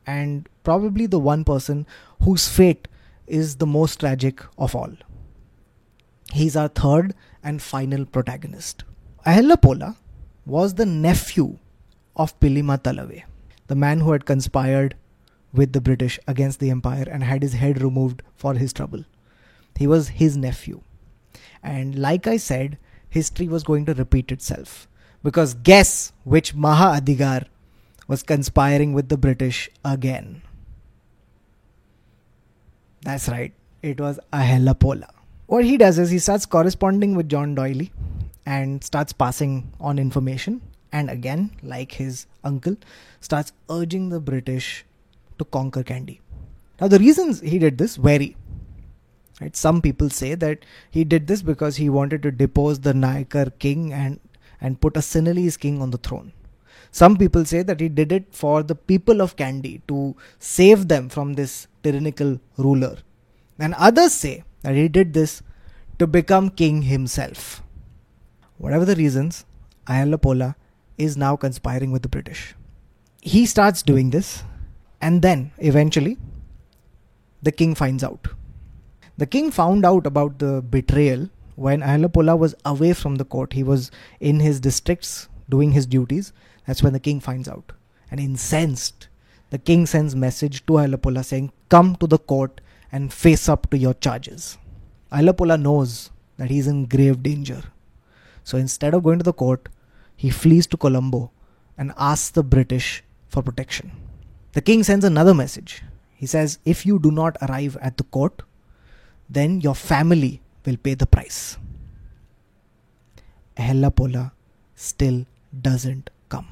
and 0.06 0.48
probably 0.64 1.04
the 1.04 1.18
one 1.18 1.44
person 1.44 1.86
whose 2.22 2.48
fate 2.48 2.88
is 3.26 3.56
the 3.56 3.66
most 3.66 4.00
tragic 4.00 4.40
of 4.56 4.74
all. 4.74 4.92
He's 6.32 6.56
our 6.56 6.68
third 6.68 7.14
and 7.44 7.60
final 7.60 8.06
protagonist. 8.06 8.84
Ahelapola 9.26 9.96
was 10.46 10.74
the 10.74 10.86
nephew 10.86 11.58
of 12.22 12.38
Pilima 12.40 12.78
Talave, 12.82 13.24
the 13.66 13.74
man 13.74 14.00
who 14.00 14.12
had 14.12 14.24
conspired 14.24 14.94
with 15.52 15.72
the 15.72 15.80
British 15.80 16.18
against 16.26 16.60
the 16.60 16.70
empire 16.70 17.06
and 17.10 17.24
had 17.24 17.42
his 17.42 17.54
head 17.54 17.82
removed 17.82 18.22
for 18.34 18.54
his 18.54 18.72
trouble. 18.72 19.04
He 19.76 19.86
was 19.86 20.08
his 20.08 20.36
nephew. 20.36 20.82
And 21.62 21.98
like 21.98 22.26
I 22.26 22.36
said, 22.36 22.78
history 23.08 23.48
was 23.48 23.62
going 23.62 23.86
to 23.86 23.94
repeat 23.94 24.32
itself. 24.32 24.88
Because 25.22 25.54
guess 25.54 26.12
which 26.24 26.54
Maha 26.54 27.00
Adigar 27.00 27.46
was 28.08 28.22
conspiring 28.22 28.92
with 28.92 29.08
the 29.08 29.16
British 29.16 29.68
again? 29.84 30.42
That's 33.02 33.28
right, 33.28 33.52
it 33.82 34.00
was 34.00 34.18
Ahelapola. 34.32 35.08
What 35.46 35.64
he 35.64 35.76
does 35.76 35.98
is 35.98 36.10
he 36.10 36.18
starts 36.18 36.46
corresponding 36.46 37.14
with 37.14 37.28
John 37.28 37.54
D'Oyly 37.54 37.92
and 38.46 38.82
starts 38.82 39.12
passing 39.12 39.72
on 39.80 39.98
information. 39.98 40.60
And 40.92 41.08
again, 41.08 41.52
like 41.62 41.92
his 41.92 42.26
uncle, 42.44 42.76
starts 43.20 43.52
urging 43.70 44.10
the 44.10 44.20
British 44.20 44.84
to 45.38 45.44
conquer 45.44 45.82
Kandy. 45.82 46.20
Now, 46.80 46.88
the 46.88 46.98
reasons 46.98 47.40
he 47.40 47.58
did 47.58 47.78
this 47.78 47.96
vary. 47.96 48.36
Right? 49.40 49.56
Some 49.56 49.80
people 49.80 50.10
say 50.10 50.34
that 50.34 50.64
he 50.90 51.04
did 51.04 51.26
this 51.26 51.42
because 51.42 51.76
he 51.76 51.88
wanted 51.88 52.22
to 52.22 52.30
depose 52.30 52.80
the 52.80 52.92
Nayakar 52.92 53.58
king 53.58 53.92
and, 53.92 54.20
and 54.60 54.80
put 54.80 54.96
a 54.96 55.00
Sinhalese 55.00 55.58
king 55.58 55.80
on 55.80 55.90
the 55.90 55.98
throne. 55.98 56.32
Some 56.90 57.16
people 57.16 57.46
say 57.46 57.62
that 57.62 57.80
he 57.80 57.88
did 57.88 58.12
it 58.12 58.26
for 58.30 58.62
the 58.62 58.74
people 58.74 59.22
of 59.22 59.36
Kandy 59.36 59.80
to 59.88 60.14
save 60.38 60.88
them 60.88 61.08
from 61.08 61.32
this 61.34 61.66
tyrannical 61.82 62.38
ruler. 62.58 62.98
And 63.58 63.74
others 63.74 64.12
say 64.12 64.44
that 64.60 64.74
he 64.74 64.88
did 64.88 65.14
this 65.14 65.42
to 65.98 66.06
become 66.06 66.50
king 66.50 66.82
himself. 66.82 67.62
Whatever 68.58 68.84
the 68.84 68.96
reasons, 68.96 69.46
Ahelapola 69.86 70.54
is 70.98 71.16
now 71.16 71.36
conspiring 71.36 71.92
with 71.92 72.02
the 72.02 72.08
British. 72.08 72.54
He 73.20 73.46
starts 73.46 73.82
doing 73.82 74.10
this, 74.10 74.42
and 75.00 75.22
then 75.22 75.52
eventually 75.58 76.18
the 77.42 77.52
king 77.52 77.74
finds 77.74 78.04
out. 78.04 78.28
The 79.18 79.26
king 79.26 79.50
found 79.50 79.84
out 79.84 80.06
about 80.06 80.38
the 80.38 80.62
betrayal 80.62 81.28
when 81.56 81.82
Ahelapola 81.82 82.36
was 82.36 82.54
away 82.64 82.92
from 82.92 83.16
the 83.16 83.24
court. 83.24 83.52
He 83.52 83.62
was 83.62 83.90
in 84.20 84.40
his 84.40 84.60
districts 84.60 85.28
doing 85.48 85.72
his 85.72 85.86
duties. 85.86 86.32
That's 86.66 86.82
when 86.82 86.92
the 86.92 87.00
king 87.00 87.20
finds 87.20 87.48
out. 87.48 87.72
And 88.10 88.20
incensed, 88.20 89.08
the 89.50 89.58
king 89.58 89.86
sends 89.86 90.16
message 90.16 90.64
to 90.66 90.78
Ahelapola 90.78 91.24
saying, 91.24 91.52
Come 91.68 91.96
to 91.96 92.06
the 92.06 92.18
court 92.18 92.60
and 92.90 93.12
face 93.12 93.48
up 93.48 93.70
to 93.70 93.78
your 93.78 93.94
charges. 93.94 94.58
Ahelapola 95.10 95.58
knows 95.58 96.10
that 96.38 96.50
he's 96.50 96.66
in 96.66 96.86
grave 96.86 97.22
danger. 97.22 97.62
So 98.44 98.58
instead 98.58 98.94
of 98.94 99.02
going 99.02 99.18
to 99.18 99.24
the 99.24 99.32
court, 99.32 99.68
he 100.22 100.30
flees 100.30 100.68
to 100.68 100.76
Colombo 100.76 101.32
and 101.76 101.92
asks 101.96 102.30
the 102.30 102.44
British 102.44 103.02
for 103.26 103.42
protection. 103.42 103.90
The 104.52 104.60
king 104.60 104.84
sends 104.84 105.04
another 105.04 105.34
message. 105.34 105.82
He 106.14 106.26
says, 106.26 106.60
If 106.64 106.86
you 106.86 107.00
do 107.00 107.10
not 107.10 107.36
arrive 107.42 107.76
at 107.80 107.96
the 107.96 108.04
court, 108.04 108.42
then 109.28 109.60
your 109.60 109.74
family 109.74 110.40
will 110.64 110.76
pay 110.76 110.94
the 110.94 111.06
price. 111.06 111.58
Ahelapola 113.56 114.30
still 114.76 115.26
doesn't 115.60 116.08
come. 116.28 116.46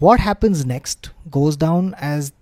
What 0.00 0.18
happens 0.18 0.66
next 0.66 1.10
goes 1.30 1.56
down 1.56 1.94
as 1.98 2.32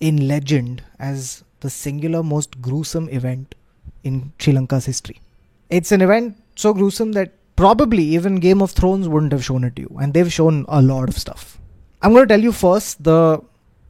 in 0.00 0.26
legend 0.26 0.82
as 0.98 1.44
the 1.60 1.70
singular 1.70 2.24
most 2.24 2.60
gruesome 2.60 3.08
event 3.10 3.54
in 4.02 4.32
Sri 4.40 4.54
Lanka's 4.54 4.86
history. 4.86 5.20
It's 5.68 5.92
an 5.92 6.02
event 6.02 6.36
so 6.56 6.74
gruesome 6.74 7.12
that 7.12 7.34
probably 7.60 8.02
even 8.02 8.36
Game 8.36 8.62
of 8.62 8.70
Thrones 8.70 9.06
wouldn't 9.06 9.32
have 9.32 9.44
shown 9.44 9.64
it 9.64 9.76
to 9.76 9.82
you, 9.82 9.96
and 10.00 10.14
they've 10.14 10.32
shown 10.32 10.64
a 10.66 10.80
lot 10.80 11.10
of 11.10 11.18
stuff. 11.18 11.58
I'm 12.00 12.14
going 12.14 12.26
to 12.26 12.32
tell 12.32 12.42
you 12.42 12.52
first 12.52 13.04
the 13.04 13.42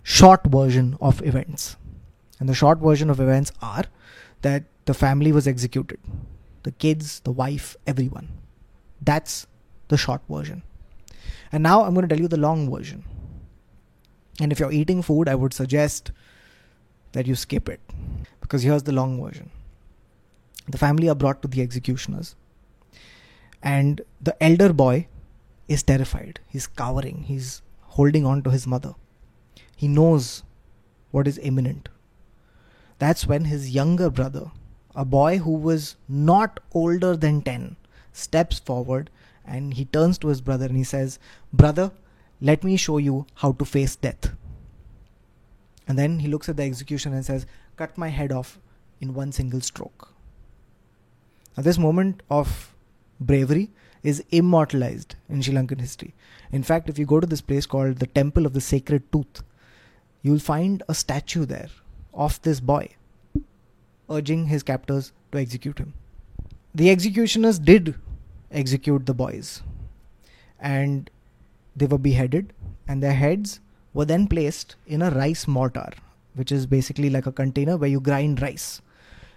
short 0.03 0.45
version 0.45 0.99
of 1.01 1.25
events. 1.25 1.77
And 2.41 2.49
the 2.49 2.55
short 2.55 2.81
version 2.81 3.11
of 3.11 3.21
events 3.21 3.53
are 3.63 3.85
that 4.43 4.65
the 4.87 4.95
family 4.95 5.31
was 5.31 5.47
executed 5.47 6.01
the 6.65 6.73
kids, 6.73 7.21
the 7.21 7.31
wife, 7.31 7.77
everyone. 7.87 8.29
That's 9.01 9.47
the 9.87 9.97
short 9.97 10.23
version. 10.29 10.63
And 11.53 11.63
now 11.63 11.85
I'm 11.85 11.95
going 11.95 12.09
to 12.09 12.15
tell 12.15 12.21
you 12.21 12.29
the 12.29 12.45
long 12.49 12.69
version. 12.75 13.05
And 14.41 14.51
if 14.51 14.59
you're 14.59 14.73
eating 14.73 15.01
food, 15.01 15.29
I 15.29 15.37
would 15.37 15.55
suggest 15.55 16.11
that 17.13 17.29
you 17.29 17.37
skip 17.37 17.69
it 17.69 17.81
because 18.41 18.63
here's 18.65 18.83
the 18.83 18.93
long 18.93 19.23
version. 19.23 19.51
The 20.69 20.77
family 20.77 21.09
are 21.09 21.15
brought 21.15 21.41
to 21.43 21.49
the 21.49 21.63
executioners. 21.63 22.35
And 23.63 24.01
the 24.21 24.41
elder 24.43 24.73
boy 24.73 25.09
is 25.69 25.83
terrified. 25.83 26.41
He's 26.47 26.67
cowering. 26.67 27.25
He's 27.25 27.63
holding 27.83 28.25
on 28.25 28.43
to 28.43 28.51
his 28.51 28.67
mother. 28.67 28.95
He 29.77 29.89
knows 29.89 30.43
what 31.11 31.27
is 31.27 31.39
imminent. 31.43 31.89
That's 32.99 33.27
when 33.27 33.47
his 33.47 33.71
younger 33.71 34.11
brother, 34.11 34.51
a 34.95 35.05
boy 35.05 35.39
who 35.39 35.55
was 35.55 35.97
not 36.09 36.61
older 36.73 37.17
than 37.17 37.43
10, 37.43 37.77
steps 38.13 38.59
forward 38.59 39.11
and 39.45 39.75
he 39.75 39.85
turns 39.87 40.19
to 40.19 40.29
his 40.29 40.41
brother 40.41 40.67
and 40.67 40.77
he 40.77 40.85
says, 40.85 41.19
Brother, 41.53 41.93
let 42.41 42.63
me 42.63 42.77
show 42.77 42.99
you 42.99 43.27
how 43.35 43.53
to 43.53 43.65
face 43.65 43.97
death. 43.97 44.31
And 45.89 45.99
then 45.99 46.21
he 46.21 46.29
looks 46.29 46.49
at 46.49 46.57
the 46.57 46.63
execution 46.63 47.13
and 47.13 47.25
says, 47.25 47.47
Cut 47.77 47.99
my 47.99 48.09
head 48.09 48.33
off 48.33 48.59
in 49.01 49.15
one 49.15 49.33
single 49.33 49.61
stroke. 49.61 50.13
Now, 51.57 51.63
this 51.63 51.79
moment 51.79 52.23
of 52.31 52.75
bravery 53.21 53.71
is 54.03 54.25
immortalized 54.31 55.15
in 55.29 55.43
Sri 55.43 55.55
Lankan 55.55 55.81
history. 55.81 56.15
In 56.53 56.63
fact, 56.63 56.89
if 56.89 56.99
you 56.99 57.07
go 57.07 57.21
to 57.21 57.27
this 57.27 57.41
place 57.41 57.67
called 57.67 57.97
the 57.97 58.07
Temple 58.07 58.47
of 58.47 58.55
the 58.55 58.61
Sacred 58.61 59.13
Tooth, 59.13 59.43
you'll 60.23 60.39
find 60.39 60.83
a 60.89 60.95
statue 60.95 61.45
there 61.45 61.69
of 62.15 62.41
this 62.43 62.61
boy 62.61 62.89
urging 64.09 64.47
his 64.47 64.63
captors 64.63 65.13
to 65.33 65.39
execute 65.39 65.79
him. 65.79 65.93
The 66.75 66.91
executioners 66.91 67.59
did 67.59 67.95
execute 68.51 69.07
the 69.07 69.15
boys 69.15 69.63
and 70.59 71.11
they 71.77 71.87
were 71.87 71.99
beheaded 71.99 72.53
and 72.89 73.03
their 73.03 73.15
heads 73.15 73.61
were 73.95 74.05
then 74.05 74.27
placed 74.27 74.77
in 74.87 75.03
a 75.03 75.11
rice 75.11 75.47
mortar 75.47 75.91
which 76.35 76.53
is 76.53 76.67
basically 76.67 77.11
like 77.11 77.27
a 77.27 77.33
container 77.33 77.77
where 77.77 77.89
you 77.89 78.01
grind 78.01 78.43
rice 78.43 78.83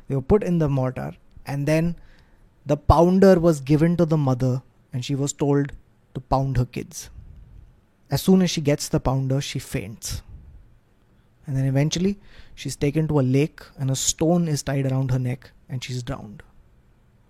they 0.07 0.15
were 0.15 0.21
put 0.21 0.43
in 0.43 0.57
the 0.57 0.67
mortar 0.67 1.13
and 1.45 1.67
then 1.67 1.95
the 2.65 2.77
pounder 2.77 3.39
was 3.39 3.59
given 3.59 3.97
to 3.97 4.05
the 4.05 4.17
mother 4.17 4.61
and 4.91 5.03
she 5.03 5.15
was 5.15 5.33
told 5.33 5.73
to 6.13 6.21
pound 6.21 6.57
her 6.57 6.65
kids. 6.65 7.09
As 8.09 8.21
soon 8.21 8.41
as 8.41 8.51
she 8.51 8.61
gets 8.61 8.87
the 8.87 8.99
pounder 8.99 9.41
she 9.41 9.59
faints. 9.59 10.21
And 11.45 11.57
then 11.57 11.65
eventually 11.65 12.19
she's 12.55 12.75
taken 12.75 13.07
to 13.09 13.19
a 13.19 13.21
lake 13.21 13.61
and 13.77 13.91
a 13.91 13.95
stone 13.95 14.47
is 14.47 14.63
tied 14.63 14.89
around 14.89 15.11
her 15.11 15.19
neck 15.19 15.51
and 15.67 15.83
she's 15.83 16.03
drowned. 16.03 16.43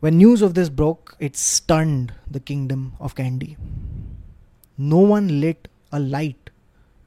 When 0.02 0.18
news 0.18 0.42
of 0.42 0.54
this 0.54 0.70
broke 0.70 1.16
it 1.20 1.36
stunned 1.36 2.14
the 2.30 2.40
kingdom 2.40 2.94
of 3.00 3.16
kandy. 3.16 3.58
No 4.78 4.98
one 4.98 5.40
lit 5.40 5.68
a 5.92 6.00
light 6.00 6.50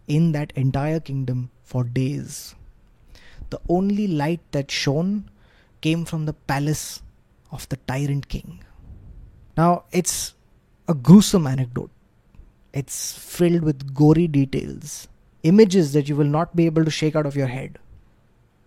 in 0.08 0.32
that 0.32 0.52
entire 0.56 1.00
kingdom 1.00 1.50
for 1.62 1.84
days. 1.84 2.54
The 3.50 3.60
only 3.68 4.06
light 4.08 4.40
that 4.52 4.70
shone 4.70 5.30
came 5.80 6.04
from 6.04 6.26
the 6.26 6.32
palace 6.32 7.02
of 7.50 7.68
the 7.68 7.76
tyrant 7.88 8.28
king. 8.28 8.64
Now, 9.56 9.84
it's 9.92 10.34
a 10.88 10.94
gruesome 10.94 11.46
anecdote. 11.46 11.90
It's 12.72 13.16
filled 13.18 13.62
with 13.62 13.94
gory 13.94 14.28
details, 14.28 15.08
images 15.42 15.92
that 15.94 16.08
you 16.08 16.16
will 16.16 16.24
not 16.24 16.54
be 16.54 16.66
able 16.66 16.84
to 16.84 16.90
shake 16.90 17.16
out 17.16 17.26
of 17.26 17.36
your 17.36 17.46
head. 17.46 17.78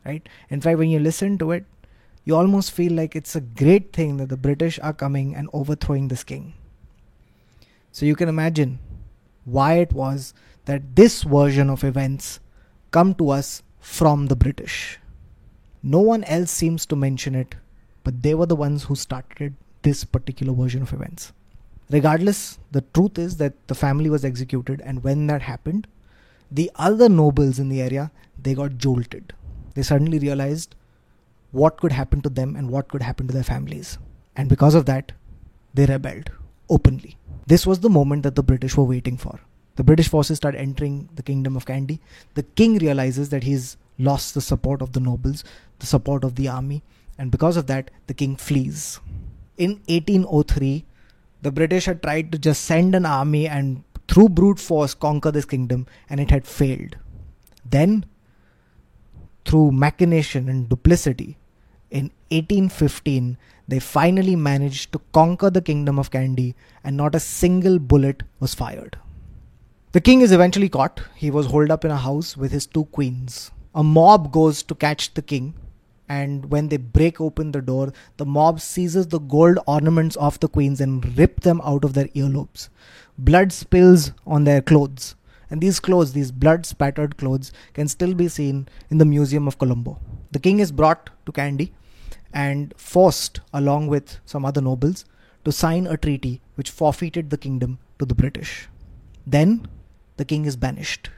Right? 0.05 0.27
In 0.49 0.61
fact, 0.61 0.79
when 0.79 0.89
you 0.89 0.99
listen 0.99 1.37
to 1.37 1.51
it, 1.51 1.65
you 2.25 2.35
almost 2.35 2.71
feel 2.71 2.93
like 2.93 3.15
it's 3.15 3.35
a 3.35 3.41
great 3.41 3.93
thing 3.93 4.17
that 4.17 4.29
the 4.29 4.37
British 4.37 4.79
are 4.79 4.93
coming 4.93 5.35
and 5.35 5.49
overthrowing 5.53 6.07
this 6.07 6.23
king. 6.23 6.53
So 7.91 8.05
you 8.05 8.15
can 8.15 8.29
imagine 8.29 8.79
why 9.45 9.75
it 9.75 9.93
was 9.93 10.33
that 10.65 10.95
this 10.95 11.23
version 11.23 11.69
of 11.69 11.83
events 11.83 12.39
come 12.91 13.13
to 13.15 13.29
us 13.29 13.63
from 13.79 14.27
the 14.27 14.35
British. 14.35 14.99
No 15.81 15.99
one 15.99 16.23
else 16.25 16.51
seems 16.51 16.85
to 16.87 16.95
mention 16.95 17.35
it, 17.35 17.55
but 18.09 18.23
they 18.23 18.33
were 18.33 18.47
the 18.47 18.55
ones 18.55 18.85
who 18.85 18.95
started 18.95 19.53
this 19.83 20.03
particular 20.03 20.51
version 20.51 20.81
of 20.81 20.91
events. 20.93 21.31
Regardless, 21.91 22.57
the 22.71 22.81
truth 22.95 23.19
is 23.19 23.37
that 23.37 23.53
the 23.67 23.75
family 23.75 24.09
was 24.09 24.25
executed, 24.25 24.81
and 24.83 25.03
when 25.03 25.27
that 25.27 25.43
happened, 25.43 25.85
the 26.49 26.71
other 26.73 27.07
nobles 27.07 27.59
in 27.59 27.69
the 27.69 27.83
area 27.83 28.09
they 28.41 28.55
got 28.55 28.79
jolted. 28.79 29.33
They 29.75 29.83
suddenly 29.83 30.17
realized 30.17 30.73
what 31.51 31.77
could 31.77 31.91
happen 31.91 32.21
to 32.21 32.29
them 32.29 32.55
and 32.55 32.71
what 32.71 32.87
could 32.87 33.03
happen 33.03 33.27
to 33.27 33.33
their 33.33 33.43
families. 33.43 33.99
And 34.35 34.49
because 34.49 34.73
of 34.73 34.87
that, 34.87 35.11
they 35.75 35.85
rebelled 35.85 36.31
openly. 36.67 37.15
This 37.45 37.67
was 37.67 37.81
the 37.81 37.91
moment 37.91 38.23
that 38.23 38.33
the 38.33 38.41
British 38.41 38.75
were 38.75 38.85
waiting 38.85 39.17
for. 39.17 39.39
The 39.75 39.83
British 39.83 40.07
forces 40.07 40.37
start 40.37 40.55
entering 40.55 41.09
the 41.13 41.21
kingdom 41.21 41.55
of 41.55 41.67
Kandy. 41.67 41.99
The 42.33 42.41
king 42.41 42.79
realizes 42.79 43.29
that 43.29 43.43
he's 43.43 43.77
lost 43.99 44.33
the 44.33 44.41
support 44.41 44.81
of 44.81 44.93
the 44.93 44.99
nobles, 44.99 45.43
the 45.77 45.85
support 45.85 46.23
of 46.23 46.33
the 46.33 46.47
army, 46.47 46.81
and 47.19 47.31
because 47.31 47.57
of 47.57 47.67
that, 47.67 47.91
the 48.07 48.13
king 48.13 48.37
flees. 48.37 49.01
In 49.57 49.71
1803, 49.87 50.85
the 51.41 51.51
British 51.51 51.85
had 51.85 52.01
tried 52.01 52.31
to 52.31 52.39
just 52.39 52.63
send 52.63 52.95
an 52.95 53.05
army 53.05 53.45
and 53.45 53.83
through 54.07 54.29
brute 54.29 54.59
force 54.59 54.93
conquer 54.93 55.29
this 55.29 55.45
kingdom, 55.45 55.85
and 56.09 56.21
it 56.21 56.31
had 56.31 56.47
failed. 56.47 56.95
Then, 57.69 58.05
through 59.45 59.73
machination 59.73 60.47
and 60.47 60.69
duplicity, 60.69 61.37
in 61.91 62.11
1815, 62.29 63.37
they 63.67 63.79
finally 63.79 64.35
managed 64.37 64.93
to 64.93 65.01
conquer 65.11 65.49
the 65.49 65.61
kingdom 65.61 65.99
of 65.99 66.11
Kandy, 66.11 66.55
and 66.85 66.95
not 66.95 67.15
a 67.15 67.19
single 67.19 67.79
bullet 67.79 68.23
was 68.39 68.55
fired. 68.55 68.97
The 69.91 70.01
king 70.01 70.21
is 70.21 70.31
eventually 70.31 70.69
caught. 70.69 71.01
He 71.15 71.29
was 71.29 71.47
holed 71.47 71.69
up 71.69 71.83
in 71.83 71.91
a 71.91 71.97
house 71.97 72.37
with 72.37 72.53
his 72.53 72.65
two 72.65 72.85
queens. 72.85 73.51
A 73.75 73.83
mob 73.83 74.31
goes 74.31 74.63
to 74.63 74.73
catch 74.73 75.13
the 75.13 75.21
king, 75.21 75.53
and 76.09 76.51
when 76.51 76.67
they 76.69 76.77
break 76.77 77.21
open 77.21 77.51
the 77.51 77.61
door, 77.61 77.93
the 78.17 78.25
mob 78.25 78.59
seizes 78.59 79.07
the 79.07 79.19
gold 79.19 79.59
ornaments 79.67 80.15
of 80.15 80.39
the 80.39 80.49
queens 80.49 80.81
and 80.81 81.17
rip 81.17 81.41
them 81.41 81.61
out 81.63 81.85
of 81.85 81.93
their 81.93 82.07
earlobes. 82.07 82.69
Blood 83.17 83.53
spills 83.53 84.11
on 84.25 84.43
their 84.43 84.61
clothes, 84.61 85.15
and 85.51 85.61
these 85.61 85.79
clothes, 85.79 86.13
these 86.13 86.31
blood 86.31 86.65
spattered 86.65 87.15
clothes, 87.17 87.51
can 87.73 87.87
still 87.87 88.15
be 88.15 88.27
seen 88.27 88.67
in 88.89 88.97
the 88.97 89.05
Museum 89.05 89.47
of 89.47 89.59
Colombo. 89.59 89.99
The 90.31 90.39
king 90.39 90.59
is 90.59 90.71
brought 90.71 91.11
to 91.27 91.31
Kandy 91.31 91.71
and 92.33 92.73
forced, 92.75 93.41
along 93.53 93.87
with 93.87 94.19
some 94.25 94.45
other 94.45 94.61
nobles, 94.61 95.05
to 95.45 95.51
sign 95.51 95.85
a 95.85 95.95
treaty 95.95 96.41
which 96.55 96.71
forfeited 96.71 97.29
the 97.29 97.37
kingdom 97.37 97.79
to 97.99 98.05
the 98.05 98.15
British. 98.15 98.67
Then 99.27 99.67
the 100.17 100.25
king 100.25 100.45
is 100.45 100.55
banished. 100.55 101.11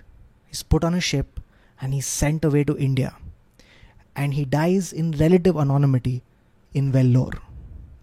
He's 0.46 0.64
put 0.64 0.84
on 0.84 0.94
a 0.94 1.02
ship 1.02 1.40
and 1.80 1.94
he's 1.94 2.06
sent 2.06 2.44
away 2.44 2.66
to 2.66 2.78
India. 2.78 3.16
And 4.16 4.34
he 4.34 4.46
dies 4.46 4.92
in 4.94 5.12
relative 5.12 5.58
anonymity 5.58 6.24
in 6.74 6.92
Vellore. 6.92 7.40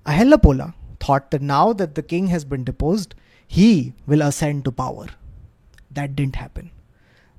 Ahelapola 0.07 0.75
thought 1.01 1.31
that 1.31 1.43
now 1.43 1.73
that 1.73 1.95
the 1.95 2.03
king 2.03 2.29
has 2.29 2.45
been 2.45 2.65
deposed, 2.65 3.15
he 3.47 3.95
will 4.07 4.23
ascend 4.23 4.65
to 4.65 4.73
power. 4.73 5.07
That 5.91 6.17
didn't 6.17 6.37
happen. 6.37 6.71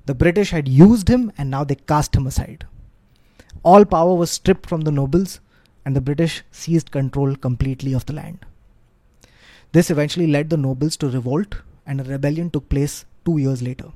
The 0.06 0.14
British 0.14 0.50
had 0.50 0.68
used 0.68 1.08
him 1.08 1.32
and 1.36 1.50
now 1.50 1.64
they 1.64 1.74
cast 1.74 2.16
him 2.16 2.26
aside. 2.26 2.66
All 3.62 3.84
power 3.84 4.14
was 4.14 4.30
stripped 4.30 4.68
from 4.68 4.82
the 4.82 4.92
nobles 4.92 5.40
and 5.84 5.94
the 5.94 6.00
British 6.00 6.42
seized 6.50 6.90
control 6.90 7.36
completely 7.36 7.92
of 7.92 8.06
the 8.06 8.12
land. 8.12 8.44
This 9.72 9.90
eventually 9.90 10.26
led 10.26 10.50
the 10.50 10.56
nobles 10.56 10.96
to 10.96 11.08
revolt, 11.08 11.56
and 11.86 12.00
a 12.00 12.04
rebellion 12.04 12.50
took 12.50 12.68
place 12.68 13.04
two 13.24 13.38
years 13.38 13.62
later. 13.62 13.92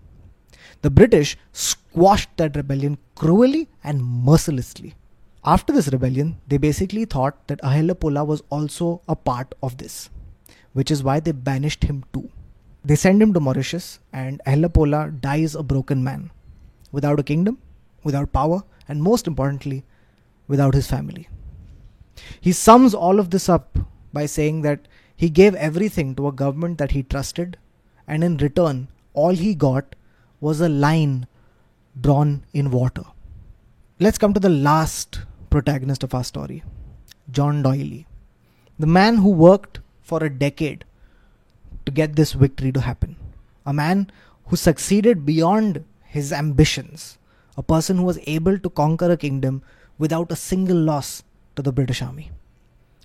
The 0.83 0.91
British 0.91 1.37
squashed 1.53 2.37
that 2.37 2.57
rebellion 2.57 2.99
cruelly 3.15 3.69
and 3.83 4.05
mercilessly. 4.05 4.95
After 5.45 5.73
this 5.73 5.89
rebellion, 5.89 6.39
they 6.49 6.57
basically 6.57 7.05
thought 7.05 7.47
that 7.49 7.61
Ahelapola 7.63 8.25
was 8.25 8.43
also 8.51 9.03
a 9.09 9.15
part 9.15 9.55
of 9.63 9.77
this, 9.77 10.11
which 10.73 10.91
is 10.91 11.03
why 11.03 11.21
they 11.21 11.33
banished 11.33 11.85
him 11.85 12.05
too. 12.13 12.31
They 12.85 12.97
send 12.97 13.23
him 13.23 13.33
to 13.35 13.41
Mauritius, 13.41 13.99
and 14.13 14.41
Ahelapola 14.47 15.11
dies 15.21 15.55
a 15.55 15.63
broken 15.63 16.03
man, 16.03 16.31
without 16.93 17.21
a 17.21 17.23
kingdom, 17.23 17.59
without 18.03 18.33
power, 18.33 18.63
and 18.89 19.03
most 19.03 19.27
importantly, 19.27 19.85
without 20.49 20.75
his 20.75 20.87
family. 20.87 21.29
He 22.41 22.53
sums 22.53 22.95
all 22.95 23.19
of 23.19 23.31
this 23.31 23.49
up 23.49 23.79
by 24.13 24.27
saying 24.27 24.63
that 24.63 24.87
he 25.17 25.29
gave 25.31 25.55
everything 25.55 26.15
to 26.15 26.29
a 26.29 26.33
government 26.33 26.79
that 26.79 26.93
he 26.93 27.03
trusted, 27.03 27.59
and 28.07 28.23
in 28.25 28.37
return, 28.39 28.89
all 29.13 29.35
he 29.35 29.55
got 29.55 29.95
was 30.47 30.61
a 30.61 30.69
line 30.87 31.27
drawn 32.07 32.33
in 32.53 32.71
water. 32.71 33.05
Let's 33.99 34.19
come 34.19 34.35
to 34.35 34.41
the 34.47 34.57
last 34.71 35.21
protagonist 35.55 36.03
of 36.07 36.15
our 36.15 36.25
story 36.33 36.63
John 37.31 37.63
D'Oyly, 37.63 38.07
the 38.79 38.93
man 38.99 39.17
who 39.17 39.31
worked 39.31 39.81
for 40.03 40.23
a 40.23 40.37
decade 40.45 40.85
to 41.87 41.93
get 41.93 42.17
this 42.17 42.33
victory 42.33 42.73
to 42.73 42.83
happen, 42.89 43.17
a 43.65 43.73
man 43.73 44.11
who 44.47 44.57
succeeded 44.57 45.25
beyond 45.25 45.85
his 46.17 46.33
ambitions, 46.33 47.19
a 47.57 47.63
person 47.63 47.97
who 47.97 48.05
was 48.05 48.19
able 48.27 48.59
to 48.59 48.77
conquer 48.83 49.11
a 49.11 49.17
kingdom 49.17 49.63
without 49.99 50.31
a 50.33 50.37
single 50.37 50.77
loss 50.77 51.23
to 51.57 51.63
the 51.63 51.73
British 51.73 52.03
Army. 52.03 52.31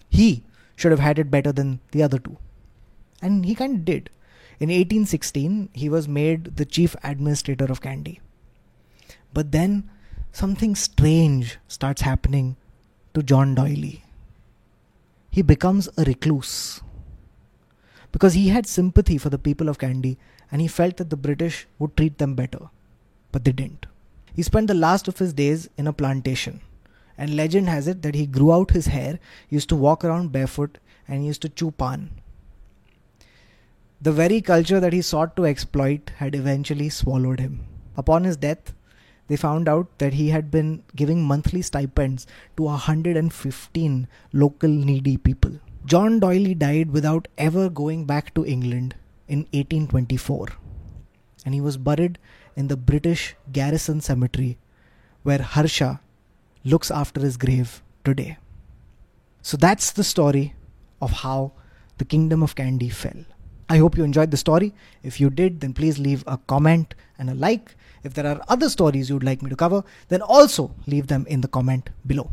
He 0.10 0.44
should 0.76 0.92
have 0.92 1.06
had 1.08 1.20
it 1.20 1.32
better 1.32 1.52
than 1.52 1.80
the 1.92 2.04
other 2.04 2.20
two. 2.20 2.38
And 3.22 3.46
he 3.46 3.56
kind 3.56 3.76
of 3.76 3.86
did. 3.86 4.10
In 4.60 4.70
1816, 4.70 5.70
he 5.74 5.90
was 5.90 6.08
made 6.08 6.58
the 6.58 6.66
chief 6.66 6.96
administrator 7.04 7.66
of 7.66 7.82
Kandy. 7.82 8.20
But 9.34 9.52
then 9.52 9.90
something 10.32 10.76
strange 10.76 11.58
starts 11.68 12.02
happening 12.02 12.58
to 13.14 13.24
John 13.24 13.56
D'Oyly. 13.56 14.04
He 15.32 15.42
becomes 15.42 15.88
a 15.98 16.04
recluse. 16.04 16.82
because 18.12 18.34
he 18.34 18.50
had 18.50 18.66
sympathy 18.66 19.18
for 19.18 19.30
the 19.30 19.38
people 19.38 19.70
of 19.70 19.78
Kandy 19.78 20.18
and 20.52 20.62
he 20.62 20.68
felt 20.68 20.98
that 20.98 21.10
the 21.10 21.18
British 21.18 21.68
would 21.78 21.96
treat 21.96 22.18
them 22.18 22.36
better. 22.36 22.70
But 23.32 23.46
they 23.46 23.52
didn't. 23.52 23.86
He 24.34 24.44
spent 24.44 24.68
the 24.68 24.74
last 24.74 25.08
of 25.08 25.20
his 25.20 25.34
days 25.34 25.70
in 25.78 25.88
a 25.88 25.94
plantation. 25.94 26.62
And 27.18 27.36
legend 27.36 27.68
has 27.70 27.88
it 27.88 28.02
that 28.02 28.16
he 28.16 28.26
grew 28.26 28.52
out 28.54 28.72
his 28.72 28.88
hair, 28.88 29.20
used 29.50 29.70
to 29.70 29.76
walk 29.76 30.06
around 30.06 30.32
barefoot, 30.32 30.78
and 31.08 31.26
used 31.26 31.42
to 31.42 31.50
chew 31.50 31.72
pan. 31.72 32.10
The 34.02 34.14
very 34.14 34.40
culture 34.40 34.80
that 34.80 34.94
he 34.94 35.02
sought 35.02 35.36
to 35.36 35.46
exploit 35.46 36.12
had 36.18 36.34
eventually 36.34 36.88
swallowed 36.88 37.42
him. 37.42 37.66
Upon 37.98 38.24
his 38.24 38.38
death, 38.38 38.74
they 39.28 39.36
found 39.36 39.68
out 39.68 39.98
that 39.98 40.14
he 40.14 40.30
had 40.30 40.50
been 40.50 40.84
giving 40.96 41.22
monthly 41.22 41.62
stipends 41.62 42.26
to 42.56 42.64
115 42.64 44.08
local 44.32 44.70
needy 44.70 45.18
people. 45.18 45.60
John 45.86 46.20
D'Oyly 46.22 46.56
died 46.56 46.92
without 46.92 47.28
ever 47.38 47.70
going 47.70 48.06
back 48.06 48.34
to 48.36 48.46
England 48.46 48.96
in 49.28 49.40
1824, 49.52 50.48
and 51.46 51.54
he 51.54 51.60
was 51.60 51.76
buried 51.76 52.18
in 52.56 52.70
the 52.70 52.78
British 52.78 53.36
Garrison 53.52 54.00
Cemetery, 54.00 54.58
where 55.24 55.42
Harsha 55.42 56.00
looks 56.64 56.90
after 56.90 57.20
his 57.20 57.36
grave 57.36 57.84
today. 58.06 58.38
So 59.42 59.58
that's 59.58 59.92
the 59.92 60.06
story 60.06 60.56
of 61.02 61.12
how 61.12 61.52
the 61.98 62.06
kingdom 62.06 62.42
of 62.42 62.56
Kandy 62.56 62.92
fell. 62.92 63.26
I 63.70 63.78
hope 63.78 63.98
you 63.98 64.04
enjoyed 64.04 64.32
the 64.32 64.38
story. 64.38 64.74
If 65.04 65.20
you 65.20 65.30
did, 65.30 65.62
then 65.62 65.74
please 65.74 66.00
leave 66.00 66.24
a 66.26 66.38
comment 66.38 66.96
and 67.20 67.30
a 67.30 67.36
like. 67.36 67.76
If 68.04 68.14
there 68.14 68.26
are 68.26 68.42
other 68.48 68.70
stories 68.70 69.10
you'd 69.10 69.24
like 69.24 69.42
me 69.42 69.50
to 69.50 69.56
cover, 69.56 69.84
then 70.08 70.22
also 70.22 70.74
leave 70.88 71.08
them 71.08 71.26
in 71.30 71.42
the 71.42 71.48
comment 71.48 71.90
below. 72.08 72.32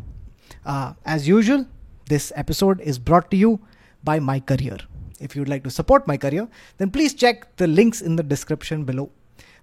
Uh, 0.65 0.93
as 1.05 1.27
usual, 1.27 1.65
this 2.09 2.31
episode 2.35 2.81
is 2.81 2.97
brought 2.97 3.29
to 3.31 3.37
you 3.37 3.59
by 4.03 4.19
My 4.19 4.39
Career. 4.39 4.77
If 5.19 5.35
you'd 5.35 5.49
like 5.49 5.63
to 5.63 5.69
support 5.69 6.07
my 6.07 6.17
career, 6.17 6.47
then 6.77 6.91
please 6.91 7.13
check 7.13 7.55
the 7.57 7.67
links 7.67 8.01
in 8.01 8.15
the 8.15 8.23
description 8.23 8.83
below. 8.83 9.09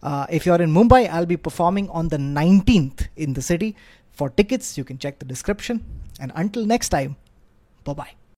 Uh, 0.02 0.26
if 0.28 0.44
you're 0.44 0.60
in 0.60 0.72
Mumbai, 0.72 1.08
I'll 1.08 1.26
be 1.26 1.36
performing 1.36 1.88
on 1.90 2.08
the 2.08 2.18
19th 2.18 3.08
in 3.16 3.32
the 3.32 3.42
city. 3.42 3.76
For 4.12 4.30
tickets, 4.30 4.76
you 4.76 4.84
can 4.84 4.98
check 4.98 5.18
the 5.18 5.24
description. 5.24 5.84
And 6.20 6.32
until 6.34 6.66
next 6.66 6.90
time, 6.90 7.16
bye 7.84 7.94
bye. 7.94 8.23